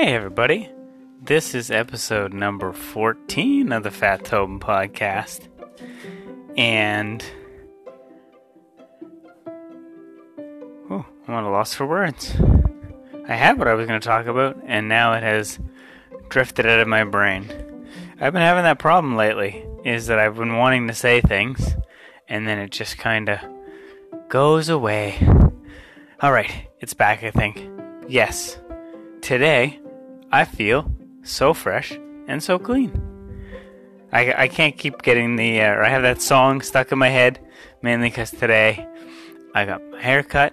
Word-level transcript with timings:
Hey, 0.00 0.14
everybody. 0.14 0.70
This 1.20 1.54
is 1.54 1.70
episode 1.70 2.32
number 2.32 2.72
14 2.72 3.70
of 3.70 3.82
the 3.82 3.90
Fat 3.90 4.24
Tobin 4.24 4.58
podcast. 4.58 5.46
And. 6.56 7.22
Oh, 10.88 11.04
I'm 11.28 11.34
at 11.34 11.44
a 11.44 11.50
loss 11.50 11.74
for 11.74 11.86
words. 11.86 12.34
I 13.28 13.34
had 13.34 13.58
what 13.58 13.68
I 13.68 13.74
was 13.74 13.86
going 13.86 14.00
to 14.00 14.08
talk 14.08 14.24
about, 14.24 14.56
and 14.64 14.88
now 14.88 15.12
it 15.12 15.22
has 15.22 15.58
drifted 16.30 16.64
out 16.64 16.80
of 16.80 16.88
my 16.88 17.04
brain. 17.04 17.44
I've 18.18 18.32
been 18.32 18.40
having 18.40 18.64
that 18.64 18.78
problem 18.78 19.16
lately, 19.16 19.66
is 19.84 20.06
that 20.06 20.18
I've 20.18 20.36
been 20.36 20.56
wanting 20.56 20.88
to 20.88 20.94
say 20.94 21.20
things, 21.20 21.76
and 22.26 22.48
then 22.48 22.58
it 22.58 22.70
just 22.70 22.96
kind 22.96 23.28
of 23.28 23.38
goes 24.30 24.70
away. 24.70 25.18
Alright, 26.22 26.70
it's 26.80 26.94
back, 26.94 27.22
I 27.22 27.30
think. 27.30 27.68
Yes, 28.08 28.56
today 29.20 29.78
I 30.32 30.44
feel 30.44 30.90
so 31.22 31.52
fresh 31.54 31.98
and 32.28 32.42
so 32.42 32.58
clean. 32.58 32.92
I, 34.12 34.44
I 34.44 34.48
can't 34.48 34.76
keep 34.76 35.02
getting 35.02 35.36
the. 35.36 35.60
Uh, 35.60 35.84
I 35.84 35.88
have 35.88 36.02
that 36.02 36.22
song 36.22 36.60
stuck 36.62 36.92
in 36.92 36.98
my 36.98 37.08
head 37.08 37.40
mainly 37.82 38.08
because 38.08 38.30
today 38.30 38.86
I 39.54 39.64
got 39.64 39.82
my 39.90 40.00
hair 40.00 40.22
cut, 40.22 40.52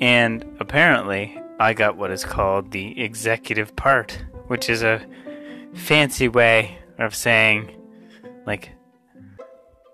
and 0.00 0.44
apparently 0.60 1.40
I 1.58 1.72
got 1.72 1.96
what 1.96 2.10
is 2.10 2.24
called 2.24 2.70
the 2.70 3.00
executive 3.00 3.74
part, 3.76 4.22
which 4.48 4.68
is 4.68 4.82
a 4.82 5.04
fancy 5.74 6.28
way 6.28 6.78
of 6.98 7.14
saying, 7.14 7.74
like, 8.46 8.72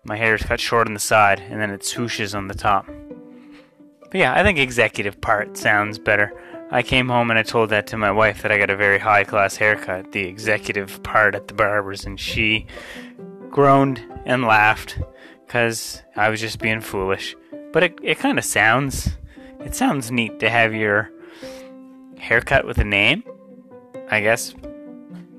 my 0.04 0.16
hair 0.16 0.34
is 0.34 0.42
cut 0.42 0.60
short 0.60 0.88
on 0.88 0.94
the 0.94 1.00
side 1.00 1.40
and 1.40 1.60
then 1.60 1.70
it 1.70 1.82
swooshes 1.82 2.36
on 2.36 2.48
the 2.48 2.54
top. 2.54 2.86
But 4.10 4.18
yeah, 4.18 4.34
I 4.34 4.42
think 4.42 4.58
executive 4.58 5.20
part 5.20 5.56
sounds 5.56 5.98
better. 5.98 6.32
I 6.72 6.82
came 6.82 7.10
home 7.10 7.28
and 7.28 7.38
I 7.38 7.42
told 7.42 7.68
that 7.68 7.86
to 7.88 7.98
my 7.98 8.10
wife 8.10 8.40
that 8.40 8.50
I 8.50 8.56
got 8.56 8.70
a 8.70 8.76
very 8.76 8.98
high 8.98 9.24
class 9.24 9.56
haircut, 9.56 10.12
the 10.12 10.24
executive 10.24 11.02
part 11.02 11.34
at 11.34 11.46
the 11.46 11.52
barber's, 11.52 12.06
and 12.06 12.18
she 12.18 12.66
groaned 13.50 14.02
and 14.24 14.44
laughed 14.44 14.98
because 15.46 16.00
I 16.16 16.30
was 16.30 16.40
just 16.40 16.60
being 16.60 16.80
foolish. 16.80 17.36
But 17.74 17.82
it, 17.82 17.98
it 18.02 18.18
kind 18.18 18.38
of 18.38 18.44
sounds, 18.46 19.18
it 19.60 19.74
sounds 19.74 20.10
neat 20.10 20.40
to 20.40 20.48
have 20.48 20.72
your 20.72 21.10
haircut 22.16 22.66
with 22.66 22.78
a 22.78 22.84
name, 22.84 23.22
I 24.08 24.22
guess, 24.22 24.54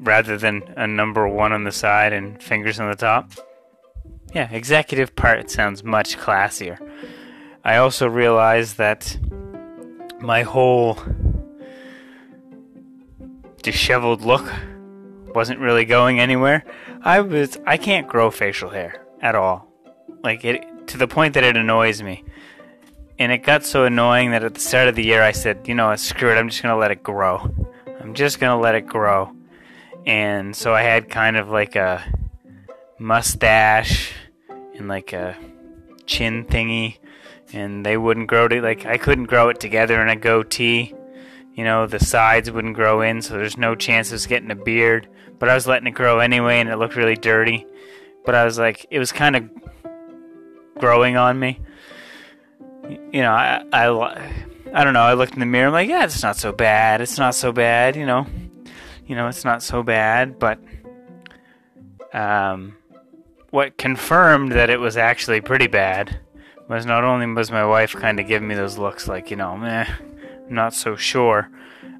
rather 0.01 0.37
than 0.37 0.61
a 0.77 0.85
number 0.85 1.27
one 1.27 1.51
on 1.51 1.63
the 1.63 1.71
side 1.71 2.13
and 2.13 2.41
fingers 2.43 2.79
on 2.79 2.91
the 2.91 2.95
top. 2.95 3.31
Yeah, 4.35 4.51
executive 4.51 5.15
part 5.15 5.49
sounds 5.49 5.83
much 5.83 6.15
classier. 6.15 6.77
I 7.63 7.77
also 7.77 8.07
realized 8.07 8.77
that 8.77 9.17
my 10.19 10.43
whole 10.43 10.97
disheveled 13.63 14.21
look 14.21 14.51
wasn't 15.33 15.59
really 15.59 15.85
going 15.85 16.19
anywhere. 16.19 16.63
I 17.01 17.21
was 17.21 17.57
I 17.65 17.77
can't 17.77 18.07
grow 18.07 18.29
facial 18.29 18.69
hair 18.69 19.05
at 19.21 19.35
all. 19.35 19.67
Like 20.23 20.45
it 20.45 20.87
to 20.87 20.97
the 20.97 21.07
point 21.07 21.33
that 21.33 21.43
it 21.43 21.57
annoys 21.57 22.01
me. 22.01 22.23
And 23.19 23.31
it 23.31 23.39
got 23.39 23.63
so 23.63 23.85
annoying 23.85 24.31
that 24.31 24.43
at 24.43 24.53
the 24.53 24.59
start 24.59 24.87
of 24.87 24.95
the 24.95 25.03
year 25.03 25.21
I 25.21 25.31
said, 25.31 25.67
you 25.67 25.75
know, 25.75 25.95
screw 25.95 26.31
it, 26.31 26.37
I'm 26.37 26.49
just 26.49 26.63
going 26.63 26.73
to 26.73 26.79
let 26.79 26.91
it 26.91 27.03
grow. 27.03 27.53
I'm 28.01 28.15
just 28.15 28.39
going 28.39 28.49
to 28.49 28.61
let 28.61 28.75
it 28.75 28.87
grow. 28.87 29.31
And 30.05 30.55
so 30.55 30.73
I 30.73 30.81
had 30.81 31.09
kind 31.09 31.37
of 31.37 31.49
like 31.49 31.75
a 31.75 32.03
mustache 32.97 34.13
and 34.75 34.87
like 34.87 35.13
a 35.13 35.37
chin 36.05 36.45
thingy 36.45 36.97
and 37.53 37.85
they 37.85 37.97
wouldn't 37.97 38.27
grow 38.27 38.47
to 38.47 38.61
like 38.61 38.85
I 38.85 38.97
couldn't 38.97 39.25
grow 39.25 39.49
it 39.49 39.59
together 39.59 40.01
in 40.01 40.09
a 40.09 40.15
goatee. 40.15 40.93
You 41.53 41.63
know, 41.63 41.85
the 41.85 41.99
sides 41.99 42.49
wouldn't 42.49 42.75
grow 42.75 43.01
in, 43.01 43.21
so 43.21 43.35
there's 43.35 43.57
no 43.57 43.75
chance 43.75 44.11
of 44.11 44.27
getting 44.27 44.51
a 44.51 44.55
beard. 44.55 45.07
But 45.37 45.49
I 45.49 45.55
was 45.55 45.67
letting 45.67 45.87
it 45.87 45.91
grow 45.91 46.19
anyway, 46.19 46.59
and 46.59 46.69
it 46.69 46.77
looked 46.77 46.95
really 46.95 47.15
dirty. 47.15 47.65
But 48.25 48.35
I 48.35 48.45
was 48.45 48.57
like, 48.57 48.85
it 48.89 48.99
was 48.99 49.11
kind 49.11 49.35
of 49.35 49.49
growing 50.79 51.17
on 51.17 51.39
me. 51.39 51.59
You 53.11 53.21
know, 53.21 53.31
I, 53.31 53.63
I, 53.71 54.33
I 54.73 54.83
don't 54.83 54.93
know. 54.93 55.01
I 55.01 55.13
looked 55.13 55.33
in 55.33 55.39
the 55.39 55.45
mirror. 55.45 55.67
I'm 55.67 55.73
like, 55.73 55.89
yeah, 55.89 56.03
it's 56.03 56.23
not 56.23 56.37
so 56.37 56.51
bad. 56.51 57.01
It's 57.01 57.17
not 57.17 57.35
so 57.35 57.51
bad. 57.51 57.95
You 57.95 58.05
know, 58.05 58.25
you 59.05 59.15
know, 59.15 59.27
it's 59.27 59.45
not 59.45 59.61
so 59.61 59.83
bad. 59.83 60.39
But 60.39 60.59
um, 62.13 62.77
what 63.51 63.77
confirmed 63.77 64.53
that 64.53 64.69
it 64.69 64.79
was 64.79 64.97
actually 64.97 65.41
pretty 65.41 65.67
bad 65.67 66.19
was 66.67 66.85
not 66.85 67.03
only 67.03 67.27
was 67.27 67.51
my 67.51 67.65
wife 67.65 67.93
kind 67.93 68.19
of 68.19 68.27
giving 68.27 68.47
me 68.47 68.55
those 68.55 68.77
looks 68.77 69.07
like, 69.07 69.29
you 69.29 69.35
know, 69.35 69.55
meh, 69.57 69.85
Not 70.49 70.73
so 70.73 70.95
sure, 70.95 71.49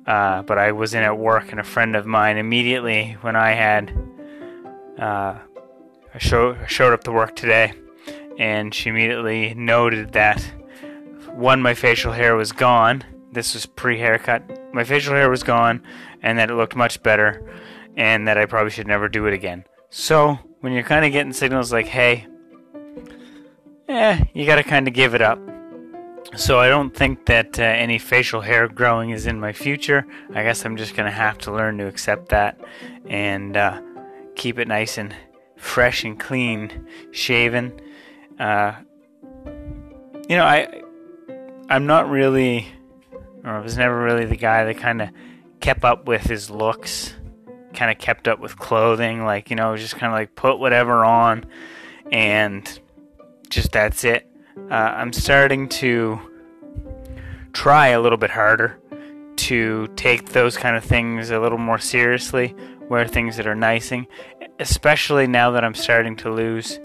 uh, 0.06 0.42
but 0.44 0.58
I 0.58 0.72
was 0.72 0.94
in 0.94 1.04
at 1.04 1.18
work 1.18 1.52
and 1.52 1.60
a 1.60 1.64
friend 1.64 1.96
of 1.96 2.06
mine 2.06 2.38
immediately 2.38 3.18
when 3.22 3.36
I 3.36 3.52
had, 3.52 3.92
uh, 5.00 5.40
I 6.14 6.18
show, 6.18 6.58
showed 6.68 6.94
up 6.94 7.04
to 7.06 7.12
work 7.12 7.36
today 7.36 7.74
and 8.38 8.74
she 8.74 8.90
immediately 8.90 9.54
noted 9.54 10.14
that 10.14 10.42
one, 11.32 11.62
my 11.62 11.74
facial 11.74 12.12
hair 12.12 12.36
was 12.36 12.52
gone. 12.52 13.04
This 13.32 13.54
was 13.54 13.66
pre 13.66 13.98
haircut. 13.98 14.44
My 14.74 14.84
facial 14.84 15.16
hair 15.16 15.30
was 15.30 15.44
gone 15.44 15.82
and 16.22 16.38
that 16.38 16.50
it 16.50 16.56
looked 16.56 16.76
much 16.76 17.02
better 17.02 17.44
and 17.96 18.28
that 18.28 18.38
I 18.38 18.46
probably 18.46 18.72
should 18.72 18.88
never 18.88 19.08
do 19.08 19.26
it 19.26 19.34
again. 19.34 19.66
So, 19.90 20.40
when 20.62 20.74
you're 20.74 20.84
kind 20.84 21.06
of 21.06 21.12
getting 21.12 21.34
signals 21.34 21.72
like, 21.72 21.88
hey, 21.88 22.26
eh, 23.88 24.24
you 24.34 24.46
gotta 24.46 24.64
kind 24.64 24.88
of 24.88 24.94
give 24.94 25.14
it 25.14 25.22
up. 25.22 25.40
So 26.36 26.60
I 26.60 26.68
don't 26.68 26.96
think 26.96 27.28
that 27.28 27.60
uh, 27.60 27.64
any 27.64 28.00
facial 28.00 28.42
hair 28.42 28.68
growing 28.68 29.12
is 29.12 29.28
in 29.28 29.40
my 29.40 29.54
future. 29.54 30.06
I 30.34 30.42
guess 30.42 30.66
I'm 30.66 30.78
just 30.78 30.96
gonna 30.96 31.12
have 31.12 31.38
to 31.40 31.52
learn 31.52 31.78
to 31.78 31.88
accept 31.88 32.30
that 32.30 32.60
and 33.08 33.56
uh, 33.56 33.80
keep 34.36 34.58
it 34.58 34.68
nice 34.68 34.98
and 34.98 35.16
fresh 35.58 36.04
and 36.04 36.20
clean, 36.20 36.88
shaven. 37.12 37.80
Uh, 38.40 38.74
you 40.28 40.36
know, 40.36 40.44
I 40.44 40.82
I'm 41.70 41.86
not 41.86 42.10
really, 42.10 42.68
or 43.44 43.52
I 43.52 43.60
was 43.60 43.78
never 43.78 44.04
really 44.04 44.26
the 44.26 44.36
guy 44.36 44.66
that 44.66 44.78
kind 44.78 45.04
of 45.04 45.10
kept 45.60 45.86
up 45.86 46.08
with 46.08 46.24
his 46.24 46.50
looks, 46.50 47.14
kind 47.76 47.92
of 47.92 48.00
kept 48.00 48.28
up 48.28 48.40
with 48.40 48.58
clothing. 48.58 49.24
Like 49.24 49.52
you 49.52 49.56
know, 49.56 49.78
just 49.78 49.98
kind 49.98 50.12
of 50.12 50.18
like 50.18 50.34
put 50.34 50.58
whatever 50.58 51.06
on 51.06 51.46
and 52.12 52.80
just 53.50 53.72
that's 53.72 54.04
it. 54.04 54.28
Uh, 54.58 54.74
I'm 54.74 55.14
starting 55.14 55.68
to 55.70 56.20
try 57.54 57.90
a 57.90 58.02
little 58.02 58.18
bit 58.18 58.30
harder 58.30 58.80
to 59.36 59.88
take 59.96 60.30
those 60.30 60.58
kind 60.58 60.76
of 60.76 60.84
things 60.84 61.32
a 61.32 61.40
little 61.40 61.58
more 61.58 61.80
seriously, 61.80 62.56
wear 62.90 63.08
things 63.08 63.38
that 63.38 63.48
are 63.48 63.56
nicing, 63.56 64.08
especially 64.60 65.28
now 65.28 65.52
that 65.52 65.64
I'm 65.64 65.74
starting 65.74 66.16
to 66.18 66.32
lose 66.32 66.80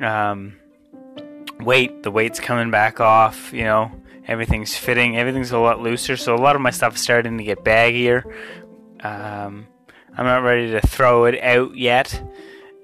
um, 0.00 0.56
weight. 1.60 2.02
The 2.02 2.10
weight's 2.10 2.40
coming 2.40 2.70
back 2.70 3.00
off, 3.00 3.52
you 3.52 3.64
know, 3.64 3.90
everything's 4.26 4.76
fitting, 4.76 5.16
everything's 5.16 5.50
a 5.50 5.58
lot 5.58 5.80
looser. 5.80 6.16
So 6.16 6.34
a 6.34 6.36
lot 6.36 6.56
of 6.56 6.62
my 6.62 6.70
stuff 6.70 6.96
is 6.96 7.00
starting 7.00 7.38
to 7.38 7.44
get 7.44 7.64
baggier. 7.64 8.24
Um, 9.00 9.66
I'm 10.16 10.26
not 10.26 10.42
ready 10.42 10.70
to 10.72 10.80
throw 10.80 11.24
it 11.24 11.42
out 11.42 11.76
yet 11.76 12.22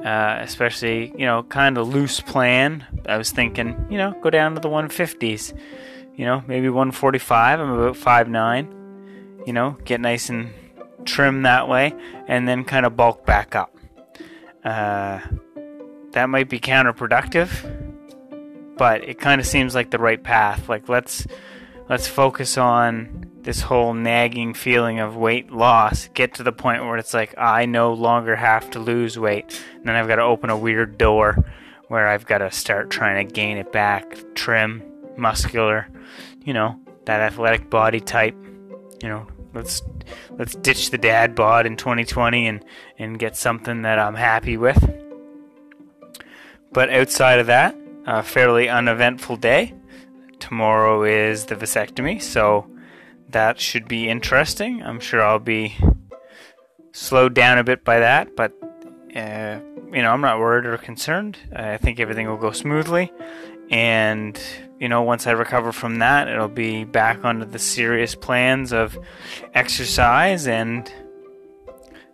uh, 0.05 0.39
especially 0.41 1.13
you 1.17 1.27
know 1.27 1.43
kind 1.45 1.79
of 1.79 1.89
loose 1.89 2.21
plan. 2.21 2.87
I 3.07 3.17
was 3.17 3.31
thinking 3.31 3.87
you 3.91 3.99
know 3.99 4.15
go 4.23 4.31
down 4.31 4.55
to 4.55 4.61
the 4.61 4.69
150s, 4.69 5.59
you 6.17 6.25
know 6.25 6.43
maybe 6.47 6.69
145. 6.69 7.61
I'm 7.61 7.71
about 7.71 7.97
five 7.97 8.29
nine, 8.29 8.69
you 9.47 9.53
know 9.53 9.77
get 9.85 10.01
nice 10.01 10.29
and 10.29 10.53
trim 11.05 11.43
that 11.43 11.69
way, 11.69 11.95
and 12.27 12.47
then 12.47 12.65
kind 12.65 12.87
of 12.87 12.97
bulk 12.97 13.27
back 13.27 13.55
up. 13.55 13.75
Uh, 14.65 15.21
that 16.13 16.29
might 16.29 16.49
be 16.49 16.59
counterproductive, 16.59 17.49
but 18.77 19.05
it 19.05 19.19
kind 19.19 19.41
of 19.41 19.47
seems 19.47 19.75
like 19.75 19.91
the 19.91 19.99
right 19.99 20.23
path. 20.23 20.69
Like 20.69 20.89
let's 20.89 21.27
let's 21.89 22.07
focus 22.07 22.59
on 22.59 23.31
this 23.43 23.63
whole 23.63 23.95
nagging 23.95 24.53
feeling 24.53 25.01
of 25.01 25.17
weight 25.17 25.51
loss 25.51 26.09
get 26.09 26.35
to 26.35 26.43
the 26.43 26.53
point 26.53 26.85
where 26.85 26.99
it's 26.99 27.15
like 27.15 27.35
I 27.39 27.65
no 27.67 27.93
longer 27.93 28.37
have 28.37 28.71
to 28.71 28.79
lose 28.79 29.19
weight. 29.19 29.63
And 29.77 29.87
then 29.87 29.97
I've 29.97 30.09
got 30.09 30.17
to 30.17 30.23
open 30.23 30.51
a 30.51 30.57
weird 30.57 30.99
door 30.99 31.45
where 31.89 32.09
I've 32.09 32.27
got 32.27 32.39
to 32.39 32.51
start 32.51 32.91
trying 32.91 33.27
to 33.27 33.33
gain 33.33 33.57
it 33.57 33.73
back, 33.73 34.17
trim, 34.35 34.83
muscular, 35.17 35.89
you 36.45 36.53
know, 36.53 36.79
that 37.07 37.21
athletic 37.21 37.71
body 37.71 38.01
type. 38.01 38.37
You 39.03 39.09
know, 39.09 39.27
let's 39.55 39.83
let's 40.33 40.55
ditch 40.57 40.91
the 40.91 40.99
dad 40.99 41.35
bod 41.35 41.67
in 41.67 41.77
2020 41.77 42.47
and 42.47 42.65
and 42.99 43.19
get 43.19 43.37
something 43.37 43.83
that 43.83 43.99
I'm 43.99 44.15
happy 44.15 44.57
with. 44.57 44.95
But 46.73 46.91
outside 46.91 47.39
of 47.39 47.47
that, 47.47 47.75
a 48.07 48.23
fairly 48.23 48.69
uneventful 48.69 49.37
day. 49.37 49.75
Tomorrow 50.39 51.05
is 51.05 51.47
the 51.47 51.57
vasectomy, 51.57 52.23
so 52.23 52.67
that 53.29 53.61
should 53.61 53.89
be 53.89 54.09
interesting. 54.09 54.83
I'm 54.83 55.01
sure 55.01 55.23
I'll 55.23 55.39
be 55.39 55.77
slowed 56.93 57.35
down 57.35 57.59
a 57.59 57.65
bit 57.65 57.85
by 57.85 58.01
that, 58.01 58.35
but 58.37 58.53
uh, 59.15 59.59
you 59.93 60.03
know, 60.03 60.11
I'm 60.11 60.21
not 60.21 60.39
worried 60.39 60.67
or 60.67 60.77
concerned. 60.79 61.39
I 61.55 61.77
think 61.77 61.99
everything 62.01 62.29
will 62.29 62.37
go 62.37 62.53
smoothly. 62.53 63.13
And, 63.71 64.41
you 64.79 64.89
know, 64.89 65.03
once 65.03 65.27
I 65.27 65.33
recover 65.33 65.73
from 65.73 65.99
that, 65.99 66.29
it'll 66.29 66.49
be 66.49 66.85
back 66.85 67.25
onto 67.25 67.45
the 67.45 67.59
serious 67.59 68.15
plans 68.15 68.73
of 68.73 68.99
exercise 69.55 70.47
and 70.47 70.91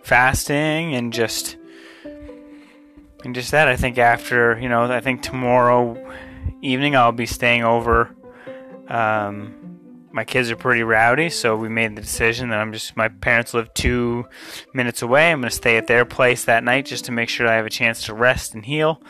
fasting 0.03 0.95
and 0.95 1.13
just 1.13 1.57
and 3.25 3.35
just 3.35 3.53
that. 3.53 3.69
I 3.69 3.77
think 3.77 3.99
after, 3.99 4.59
you 4.61 4.69
know, 4.69 4.85
I 4.85 5.01
think 5.01 5.23
tomorrow 5.23 5.95
evening 6.63 6.97
I'll 6.97 7.13
be 7.13 7.27
staying 7.27 7.65
over. 7.65 8.15
Um, 8.89 9.55
my 10.15 10.25
kids 10.25 10.49
are 10.49 10.57
pretty 10.57 10.85
rowdy, 10.85 11.29
so 11.29 11.57
we 11.57 11.69
made 11.69 11.97
the 11.97 12.01
decision 12.01 12.51
that 12.51 12.61
I'm 12.61 12.73
just. 12.73 12.97
My 12.97 13.09
parents 13.09 13.53
live 13.53 13.75
two 13.75 14.27
minutes 14.73 15.03
away. 15.03 15.33
I'm 15.33 15.41
going 15.41 15.51
to 15.51 15.57
stay 15.57 15.77
at 15.77 15.89
their 15.89 16.05
place 16.05 16.45
that 16.45 16.63
night 16.63 16.87
just 16.87 17.07
to 17.07 17.13
make 17.13 17.29
sure 17.29 17.49
I 17.49 17.57
have 17.57 17.67
a 17.67 17.71
chance 17.71 18.07
to 18.07 18.15
rest 18.15 18.55
and 18.55 18.65
heal. 18.65 19.03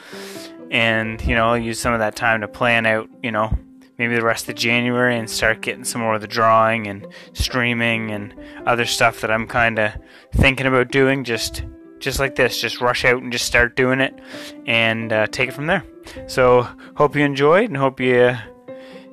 And 0.71 1.21
you 1.23 1.35
know, 1.35 1.51
I'll 1.51 1.59
use 1.59 1.79
some 1.79 1.93
of 1.93 1.99
that 1.99 2.17
time 2.17 2.41
to 2.41 2.49
plan 2.49 2.87
out. 2.87 3.11
You 3.23 3.33
know, 3.33 3.55
maybe 3.99 4.15
the 4.15 4.25
rest 4.25 4.49
of 4.49 4.55
January 4.55 5.19
and 5.19 5.29
start 5.29 5.61
getting 5.61 5.85
some 5.85 6.01
more 6.01 6.15
of 6.15 6.23
the 6.23 6.27
drawing 6.27 6.87
and 6.87 7.07
streaming 7.35 8.11
and 8.11 8.35
other 8.65 8.87
stuff 8.87 9.21
that 9.21 9.31
I'm 9.31 9.47
kind 9.47 9.79
of 9.79 9.93
thinking 10.33 10.67
about 10.67 10.91
doing. 10.91 11.23
Just 11.23 11.65
just 12.05 12.21
like 12.21 12.37
this, 12.37 12.61
just 12.61 12.81
rush 12.81 13.05
out 13.05 13.23
and 13.23 13.33
just 13.33 13.47
start 13.47 13.75
doing 13.75 14.01
it 14.01 14.19
and 14.67 15.12
uh, 15.12 15.27
take 15.27 15.49
it 15.49 15.53
from 15.53 15.67
there. 15.67 15.85
So 16.27 16.69
hope 16.97 17.17
you 17.17 17.25
enjoyed 17.25 17.71
and 17.71 17.77
hope 17.77 17.99
you 17.99 18.37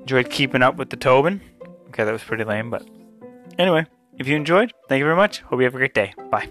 enjoyed 0.01 0.29
keeping 0.29 0.61
up 0.61 0.75
with 0.75 0.89
the 0.89 0.97
Tobin. 0.97 1.41
Okay, 1.87 2.03
that 2.03 2.11
was 2.11 2.23
pretty 2.23 2.43
lame, 2.43 2.69
but 2.69 2.87
anyway, 3.57 3.85
if 4.17 4.27
you 4.27 4.35
enjoyed, 4.35 4.73
thank 4.87 4.99
you 4.99 5.05
very 5.05 5.15
much. 5.15 5.39
Hope 5.41 5.59
you 5.59 5.65
have 5.65 5.75
a 5.75 5.77
great 5.77 5.93
day. 5.93 6.13
Bye. 6.29 6.49